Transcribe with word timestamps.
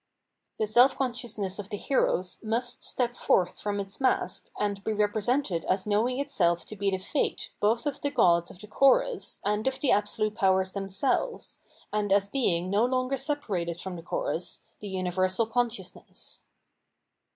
The 0.57 0.65
seK"Consciousness 0.65 1.59
of 1.59 1.69
the 1.69 1.77
heroes 1.77 2.39
must 2.41 2.83
step 2.83 3.15
forth 3.15 3.59
from 3.59 3.79
its 3.79 4.01
mask 4.01 4.47
and 4.59 4.83
be 4.83 4.93
represented 4.93 5.63
as 5.65 5.85
knowing 5.85 6.17
itself 6.17 6.65
to 6.65 6.75
be 6.75 6.89
the 6.89 6.97
fate 6.97 7.51
both 7.59 7.85
of 7.85 8.01
the 8.01 8.09
gods 8.09 8.49
of 8.49 8.57
the 8.57 8.65
chorus 8.65 9.39
and 9.45 9.67
of 9.67 9.79
the 9.79 9.91
absolute 9.91 10.33
powers 10.33 10.71
themselves, 10.71 11.59
and 11.93 12.11
as 12.11 12.27
being 12.27 12.71
no 12.71 12.83
longer 12.83 13.15
separated 13.15 13.79
from 13.79 13.95
the 13.95 14.01
chorus, 14.01 14.63
the 14.79 14.89
universal 14.89 15.45
consciousness. 15.45 16.41